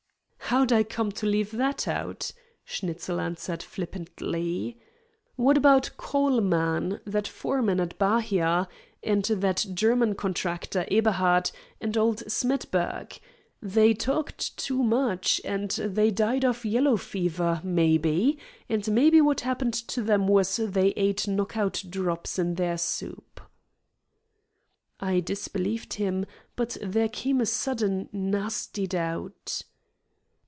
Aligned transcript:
"How'd 0.53 0.73
I 0.73 0.83
come 0.83 1.13
to 1.13 1.25
leave 1.25 1.51
that 1.51 1.87
out?" 1.87 2.33
Schnitzel 2.65 3.21
answered 3.21 3.63
flippantly. 3.63 4.77
"What 5.37 5.55
about 5.55 5.91
Coleman, 5.95 6.99
the 7.05 7.21
foreman 7.21 7.79
at 7.79 7.97
Bahia, 7.97 8.67
and 9.01 9.23
that 9.23 9.65
German 9.73 10.13
contractor, 10.15 10.83
Ebhardt, 10.91 11.53
and 11.79 11.95
old 11.95 12.23
Smedburg? 12.29 13.17
They 13.61 13.93
talked 13.93 14.57
too 14.57 14.83
much, 14.83 15.39
and 15.45 15.71
they 15.71 16.11
died 16.11 16.43
of 16.43 16.65
yellow 16.65 16.97
fever, 16.97 17.61
maybe, 17.63 18.37
and 18.67 18.85
maybe 18.91 19.21
what 19.21 19.39
happened 19.41 19.75
to 19.87 20.01
them 20.01 20.27
was 20.27 20.57
they 20.57 20.89
ate 20.97 21.29
knockout 21.29 21.81
drops 21.89 22.37
in 22.37 22.55
their 22.55 22.77
soup." 22.77 23.39
I 24.99 25.21
disbelieved 25.21 25.93
him, 25.93 26.25
but 26.57 26.75
there 26.81 27.07
came 27.07 27.39
a 27.39 27.45
sudden 27.45 28.09
nasty 28.11 28.85
doubt. 28.85 29.61